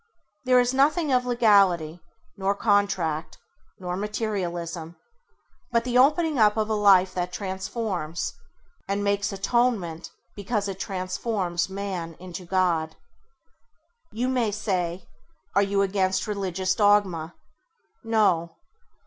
[0.45, 1.99] There is nothing of legality,
[2.35, 3.37] nor contract,
[3.77, 4.95] nor materialism,
[5.71, 8.33] but the opening up of a life that transforms,
[8.87, 12.95] and makes atonement because it transforms man into God.
[14.11, 15.07] You may say:
[15.53, 17.35] Are you against religious dogma?
[18.03, 18.55] No.